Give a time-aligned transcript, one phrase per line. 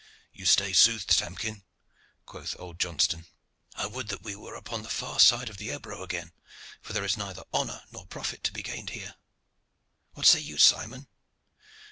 [0.33, 1.63] "You say sooth, Samkin,"
[2.25, 3.27] quoth old Johnston.
[3.75, 6.31] "I would that we were upon the far side of Ebro again,
[6.81, 9.13] for there is neither honor nor profit to be gained here.
[10.13, 11.07] What say you, Simon?"